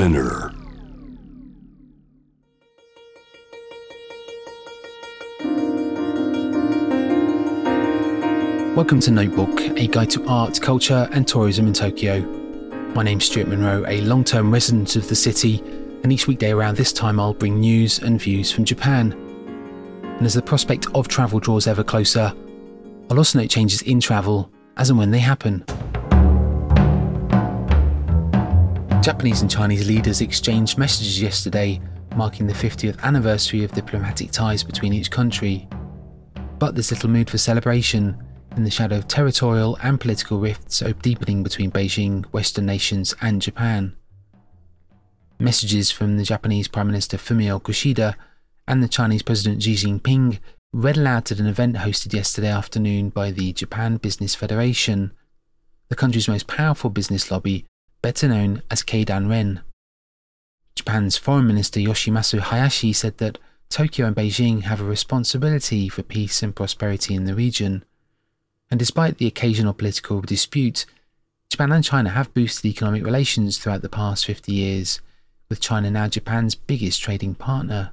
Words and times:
Spinner. 0.00 0.50
Welcome 8.74 9.00
to 9.00 9.10
Notebook, 9.10 9.60
a 9.60 9.86
guide 9.86 10.08
to 10.12 10.26
art, 10.26 10.58
culture, 10.62 11.06
and 11.12 11.28
tourism 11.28 11.66
in 11.66 11.74
Tokyo. 11.74 12.22
My 12.94 13.02
name's 13.02 13.26
Stuart 13.26 13.48
Monroe, 13.48 13.84
a 13.86 14.00
long 14.00 14.24
term 14.24 14.50
resident 14.50 14.96
of 14.96 15.06
the 15.06 15.14
city, 15.14 15.62
and 16.02 16.10
each 16.10 16.26
weekday 16.26 16.52
around 16.52 16.78
this 16.78 16.94
time 16.94 17.20
I'll 17.20 17.34
bring 17.34 17.60
news 17.60 17.98
and 17.98 18.18
views 18.18 18.50
from 18.50 18.64
Japan. 18.64 19.12
And 20.02 20.24
as 20.24 20.32
the 20.32 20.40
prospect 20.40 20.86
of 20.94 21.08
travel 21.08 21.40
draws 21.40 21.66
ever 21.66 21.84
closer, 21.84 22.32
I'll 23.10 23.18
also 23.18 23.38
note 23.38 23.50
changes 23.50 23.82
in 23.82 24.00
travel 24.00 24.50
as 24.78 24.88
and 24.88 24.98
when 24.98 25.10
they 25.10 25.18
happen. 25.18 25.62
Japanese 29.02 29.40
and 29.40 29.50
Chinese 29.50 29.88
leaders 29.88 30.20
exchanged 30.20 30.76
messages 30.76 31.22
yesterday, 31.22 31.80
marking 32.16 32.46
the 32.46 32.52
50th 32.52 33.00
anniversary 33.02 33.64
of 33.64 33.72
diplomatic 33.72 34.30
ties 34.30 34.62
between 34.62 34.92
each 34.92 35.10
country. 35.10 35.66
But 36.58 36.74
there's 36.74 36.90
little 36.90 37.08
mood 37.08 37.30
for 37.30 37.38
celebration 37.38 38.22
in 38.58 38.64
the 38.64 38.70
shadow 38.70 38.98
of 38.98 39.08
territorial 39.08 39.78
and 39.82 39.98
political 39.98 40.38
rifts 40.38 40.82
deepening 41.00 41.42
between 41.42 41.70
Beijing, 41.70 42.26
Western 42.26 42.66
nations, 42.66 43.14
and 43.22 43.40
Japan. 43.40 43.96
Messages 45.38 45.90
from 45.90 46.18
the 46.18 46.24
Japanese 46.24 46.68
Prime 46.68 46.88
Minister 46.88 47.16
Fumio 47.16 47.58
Kishida 47.58 48.16
and 48.68 48.82
the 48.82 48.88
Chinese 48.88 49.22
President 49.22 49.62
Xi 49.62 49.76
Jinping 49.76 50.40
read 50.74 50.98
aloud 50.98 51.32
at 51.32 51.40
an 51.40 51.46
event 51.46 51.76
hosted 51.76 52.12
yesterday 52.12 52.50
afternoon 52.50 53.08
by 53.08 53.30
the 53.30 53.54
Japan 53.54 53.96
Business 53.96 54.34
Federation, 54.34 55.12
the 55.88 55.96
country's 55.96 56.28
most 56.28 56.46
powerful 56.46 56.90
business 56.90 57.30
lobby 57.30 57.64
better 58.02 58.28
known 58.28 58.62
as 58.70 58.82
Keidanren. 58.82 59.62
Japan's 60.74 61.16
Foreign 61.16 61.46
Minister 61.46 61.80
Yoshimasa 61.80 62.40
Hayashi 62.40 62.92
said 62.92 63.18
that 63.18 63.38
Tokyo 63.68 64.06
and 64.06 64.16
Beijing 64.16 64.62
have 64.62 64.80
a 64.80 64.84
responsibility 64.84 65.88
for 65.88 66.02
peace 66.02 66.42
and 66.42 66.56
prosperity 66.56 67.14
in 67.14 67.24
the 67.24 67.34
region. 67.34 67.84
And 68.70 68.78
despite 68.78 69.18
the 69.18 69.26
occasional 69.26 69.74
political 69.74 70.20
dispute, 70.20 70.86
Japan 71.50 71.72
and 71.72 71.84
China 71.84 72.10
have 72.10 72.32
boosted 72.32 72.66
economic 72.66 73.04
relations 73.04 73.58
throughout 73.58 73.82
the 73.82 73.88
past 73.88 74.24
50 74.24 74.52
years, 74.52 75.00
with 75.48 75.60
China 75.60 75.90
now 75.90 76.08
Japan's 76.08 76.54
biggest 76.54 77.02
trading 77.02 77.34
partner. 77.34 77.90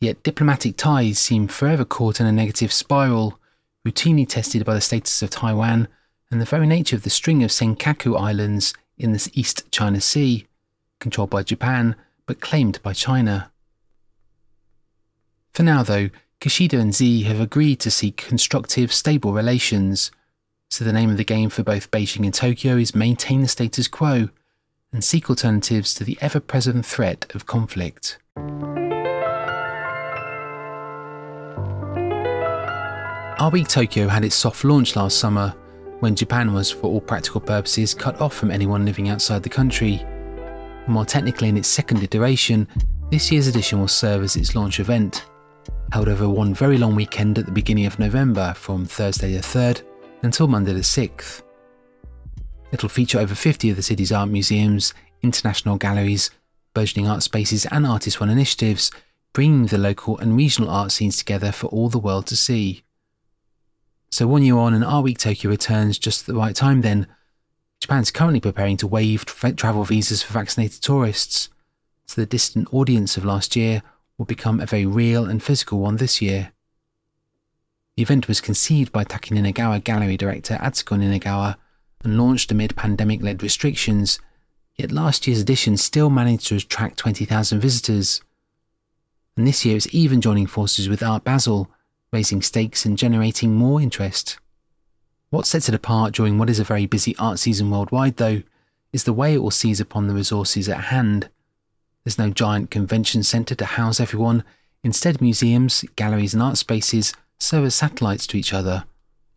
Yet 0.00 0.22
diplomatic 0.22 0.76
ties 0.76 1.18
seem 1.18 1.46
forever 1.46 1.84
caught 1.84 2.18
in 2.18 2.26
a 2.26 2.32
negative 2.32 2.72
spiral, 2.72 3.38
routinely 3.86 4.28
tested 4.28 4.64
by 4.64 4.74
the 4.74 4.80
status 4.80 5.22
of 5.22 5.30
Taiwan 5.30 5.86
and 6.32 6.40
the 6.40 6.46
very 6.46 6.66
nature 6.66 6.96
of 6.96 7.02
the 7.02 7.10
string 7.10 7.44
of 7.44 7.50
Senkaku 7.50 8.18
Islands 8.18 8.72
in 8.96 9.12
the 9.12 9.30
East 9.34 9.70
China 9.70 10.00
Sea, 10.00 10.46
controlled 10.98 11.28
by 11.28 11.42
Japan 11.42 11.94
but 12.24 12.40
claimed 12.40 12.82
by 12.82 12.94
China. 12.94 13.50
For 15.52 15.62
now, 15.62 15.82
though, 15.82 16.08
Kishida 16.40 16.80
and 16.80 16.94
Xi 16.94 17.24
have 17.24 17.38
agreed 17.38 17.80
to 17.80 17.90
seek 17.90 18.16
constructive, 18.16 18.92
stable 18.92 19.34
relations, 19.34 20.10
so 20.70 20.84
the 20.84 20.92
name 20.92 21.10
of 21.10 21.18
the 21.18 21.24
game 21.24 21.50
for 21.50 21.62
both 21.62 21.90
Beijing 21.90 22.24
and 22.24 22.32
Tokyo 22.32 22.76
is 22.76 22.94
maintain 22.94 23.42
the 23.42 23.48
status 23.48 23.86
quo 23.86 24.30
and 24.90 25.04
seek 25.04 25.28
alternatives 25.28 25.92
to 25.94 26.04
the 26.04 26.16
ever 26.22 26.40
present 26.40 26.86
threat 26.86 27.30
of 27.34 27.44
conflict. 27.44 28.18
Art 33.38 33.52
Week 33.52 33.68
Tokyo 33.68 34.08
had 34.08 34.24
its 34.24 34.36
soft 34.36 34.64
launch 34.64 34.96
last 34.96 35.18
summer 35.18 35.54
when 36.02 36.16
Japan 36.16 36.52
was, 36.52 36.68
for 36.68 36.88
all 36.88 37.00
practical 37.00 37.40
purposes, 37.40 37.94
cut 37.94 38.20
off 38.20 38.34
from 38.34 38.50
anyone 38.50 38.84
living 38.84 39.08
outside 39.08 39.40
the 39.40 39.48
country. 39.48 40.04
More 40.88 41.04
technically, 41.04 41.48
in 41.48 41.56
its 41.56 41.68
second 41.68 42.02
iteration, 42.02 42.66
this 43.12 43.30
year's 43.30 43.46
edition 43.46 43.78
will 43.78 43.86
serve 43.86 44.24
as 44.24 44.34
its 44.34 44.56
launch 44.56 44.80
event, 44.80 45.26
held 45.92 46.08
over 46.08 46.28
one 46.28 46.54
very 46.54 46.76
long 46.76 46.96
weekend 46.96 47.38
at 47.38 47.46
the 47.46 47.52
beginning 47.52 47.86
of 47.86 48.00
November 48.00 48.52
from 48.56 48.84
Thursday 48.84 49.32
the 49.34 49.38
3rd 49.38 49.82
until 50.24 50.48
Monday 50.48 50.72
the 50.72 50.80
6th. 50.80 51.42
It'll 52.72 52.88
feature 52.88 53.20
over 53.20 53.36
50 53.36 53.70
of 53.70 53.76
the 53.76 53.82
city's 53.82 54.10
art 54.10 54.28
museums, 54.28 54.94
international 55.22 55.76
galleries, 55.76 56.32
burgeoning 56.74 57.08
art 57.08 57.22
spaces, 57.22 57.64
and 57.66 57.86
artist 57.86 58.18
run 58.18 58.28
initiatives, 58.28 58.90
bringing 59.32 59.66
the 59.66 59.78
local 59.78 60.18
and 60.18 60.36
regional 60.36 60.68
art 60.68 60.90
scenes 60.90 61.16
together 61.16 61.52
for 61.52 61.68
all 61.68 61.88
the 61.88 62.00
world 62.00 62.26
to 62.26 62.36
see. 62.36 62.82
So 64.12 64.26
one 64.26 64.42
year 64.42 64.58
on 64.58 64.74
and 64.74 64.84
Art 64.84 65.04
Week 65.04 65.16
Tokyo 65.16 65.50
returns 65.50 65.98
just 65.98 66.20
at 66.20 66.26
the 66.26 66.38
right 66.38 66.54
time 66.54 66.82
then. 66.82 67.06
Japan's 67.80 68.10
currently 68.10 68.40
preparing 68.40 68.76
to 68.76 68.86
waive 68.86 69.24
travel 69.24 69.84
visas 69.84 70.22
for 70.22 70.34
vaccinated 70.34 70.82
tourists, 70.82 71.48
so 72.04 72.20
the 72.20 72.26
distant 72.26 72.72
audience 72.74 73.16
of 73.16 73.24
last 73.24 73.56
year 73.56 73.82
will 74.18 74.26
become 74.26 74.60
a 74.60 74.66
very 74.66 74.84
real 74.84 75.24
and 75.24 75.42
physical 75.42 75.78
one 75.78 75.96
this 75.96 76.20
year. 76.20 76.52
The 77.96 78.02
event 78.02 78.28
was 78.28 78.42
conceived 78.42 78.92
by 78.92 79.04
Take 79.04 79.30
Ninagawa 79.30 79.82
gallery 79.82 80.18
director 80.18 80.58
Atsuko 80.60 80.98
Ninagawa 80.98 81.56
and 82.04 82.18
launched 82.18 82.52
amid 82.52 82.76
pandemic 82.76 83.22
led 83.22 83.42
restrictions, 83.42 84.20
yet 84.76 84.92
last 84.92 85.26
year's 85.26 85.40
edition 85.40 85.78
still 85.78 86.10
managed 86.10 86.48
to 86.48 86.56
attract 86.56 86.98
20,000 86.98 87.60
visitors. 87.60 88.20
And 89.38 89.46
this 89.46 89.64
year 89.64 89.78
it's 89.78 89.92
even 89.94 90.20
joining 90.20 90.46
forces 90.46 90.86
with 90.86 91.02
Art 91.02 91.24
Basel 91.24 91.70
raising 92.12 92.42
stakes 92.42 92.84
and 92.84 92.98
generating 92.98 93.54
more 93.54 93.80
interest. 93.80 94.38
What 95.30 95.46
sets 95.46 95.68
it 95.68 95.74
apart 95.74 96.12
during 96.12 96.38
what 96.38 96.50
is 96.50 96.60
a 96.60 96.64
very 96.64 96.86
busy 96.86 97.16
art 97.16 97.38
season 97.38 97.70
worldwide, 97.70 98.18
though, 98.18 98.42
is 98.92 99.04
the 99.04 99.12
way 99.12 99.34
it 99.34 99.42
will 99.42 99.50
seize 99.50 99.80
upon 99.80 100.06
the 100.06 100.14
resources 100.14 100.68
at 100.68 100.84
hand. 100.84 101.30
There's 102.04 102.18
no 102.18 102.30
giant 102.30 102.70
convention 102.70 103.22
centre 103.22 103.54
to 103.54 103.64
house 103.64 103.98
everyone, 103.98 104.44
instead, 104.84 105.22
museums, 105.22 105.84
galleries, 105.96 106.34
and 106.34 106.42
art 106.42 106.58
spaces 106.58 107.14
serve 107.38 107.64
as 107.64 107.74
satellites 107.74 108.26
to 108.28 108.36
each 108.36 108.52
other, 108.52 108.84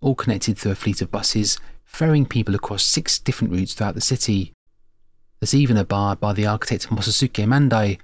all 0.02 0.16
connected 0.16 0.58
through 0.58 0.74
a 0.74 0.76
fleet 0.76 1.02
of 1.02 1.12
buses 1.12 1.58
ferrying 1.96 2.26
people 2.26 2.54
across 2.54 2.84
six 2.84 3.18
different 3.18 3.54
routes 3.54 3.74
throughout 3.74 3.96
the 3.96 4.02
city. 4.02 4.52
There's 5.40 5.54
even 5.54 5.78
a 5.78 5.86
bar 5.86 6.18
by 6.18 6.34
the 6.34 6.46
architect 6.46 6.90
Motosuke 6.90 7.46
Mandai, 7.46 8.00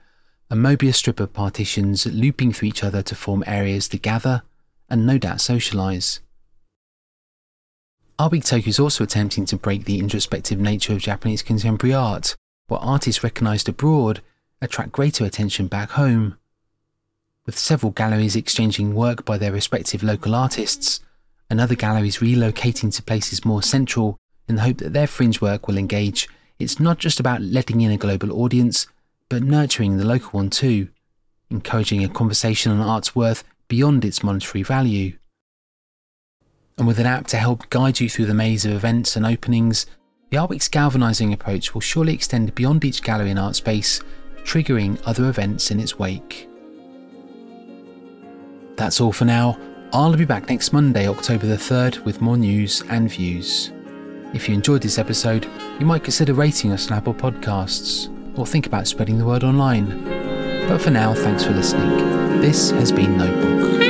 a 0.49 0.55
Mobius 0.55 0.95
strip 0.95 1.19
of 1.19 1.33
partitions 1.33 2.05
looping 2.05 2.53
through 2.53 2.69
each 2.69 2.83
other 2.85 3.01
to 3.01 3.15
form 3.15 3.43
areas 3.45 3.89
to 3.89 3.97
gather, 3.97 4.43
and 4.91 5.05
no 5.05 5.17
doubt 5.17 5.37
socialise. 5.37 6.19
Tokyo 8.19 8.69
is 8.69 8.79
also 8.79 9.03
attempting 9.03 9.45
to 9.45 9.55
break 9.55 9.85
the 9.85 9.97
introspective 9.97 10.59
nature 10.59 10.93
of 10.93 10.99
Japanese 10.99 11.41
contemporary 11.41 11.95
art, 11.95 12.35
where 12.67 12.79
artists 12.79 13.23
recognised 13.23 13.67
abroad 13.67 14.21
attract 14.61 14.91
greater 14.91 15.25
attention 15.25 15.65
back 15.65 15.91
home. 15.91 16.37
With 17.47 17.57
several 17.57 17.93
galleries 17.93 18.35
exchanging 18.35 18.93
work 18.93 19.25
by 19.25 19.39
their 19.39 19.51
respective 19.51 20.03
local 20.03 20.35
artists, 20.35 20.99
and 21.49 21.59
other 21.59 21.75
galleries 21.75 22.17
relocating 22.17 22.93
to 22.93 23.01
places 23.01 23.43
more 23.43 23.63
central 23.63 24.17
in 24.47 24.55
the 24.55 24.61
hope 24.61 24.77
that 24.77 24.93
their 24.93 25.07
fringe 25.07 25.41
work 25.41 25.67
will 25.67 25.77
engage, 25.77 26.29
it's 26.59 26.79
not 26.79 26.99
just 26.99 27.19
about 27.19 27.41
letting 27.41 27.81
in 27.81 27.91
a 27.91 27.97
global 27.97 28.31
audience, 28.43 28.87
but 29.29 29.41
nurturing 29.41 29.97
the 29.97 30.05
local 30.05 30.31
one 30.31 30.49
too, 30.49 30.89
encouraging 31.49 32.03
a 32.03 32.09
conversation 32.09 32.71
on 32.71 32.81
art's 32.81 33.15
worth 33.15 33.43
beyond 33.71 34.03
its 34.03 34.21
monetary 34.21 34.63
value. 34.63 35.17
And 36.77 36.85
with 36.85 36.99
an 36.99 37.05
app 37.05 37.25
to 37.27 37.37
help 37.37 37.69
guide 37.69 38.01
you 38.01 38.09
through 38.09 38.25
the 38.25 38.33
maze 38.33 38.65
of 38.65 38.73
events 38.73 39.15
and 39.15 39.25
openings, 39.25 39.85
the 40.29 40.35
Art 40.35 40.49
Week's 40.49 40.67
galvanising 40.67 41.31
approach 41.31 41.73
will 41.73 41.79
surely 41.79 42.13
extend 42.13 42.53
beyond 42.53 42.83
each 42.83 43.01
gallery 43.01 43.29
and 43.29 43.39
art 43.39 43.55
space, 43.55 44.01
triggering 44.43 45.01
other 45.05 45.29
events 45.29 45.71
in 45.71 45.79
its 45.79 45.97
wake. 45.97 46.49
That's 48.75 48.99
all 48.99 49.13
for 49.13 49.23
now. 49.23 49.57
I'll 49.93 50.17
be 50.17 50.25
back 50.25 50.49
next 50.49 50.73
Monday, 50.73 51.07
October 51.07 51.47
the 51.47 51.55
3rd, 51.55 52.03
with 52.03 52.19
more 52.19 52.35
news 52.35 52.83
and 52.89 53.09
views. 53.09 53.71
If 54.33 54.49
you 54.49 54.53
enjoyed 54.53 54.81
this 54.81 54.99
episode, 54.99 55.47
you 55.79 55.85
might 55.85 56.03
consider 56.03 56.33
rating 56.33 56.73
us 56.73 56.91
on 56.91 56.97
Apple 56.97 57.13
Podcasts, 57.13 58.09
or 58.37 58.45
think 58.45 58.67
about 58.67 58.87
spreading 58.87 59.17
the 59.17 59.25
word 59.25 59.45
online. 59.45 60.20
But 60.67 60.81
for 60.81 60.91
now, 60.91 61.13
thanks 61.13 61.43
for 61.43 61.51
listening. 61.51 62.41
This 62.41 62.71
has 62.71 62.91
been 62.91 63.17
Notebook. 63.17 63.80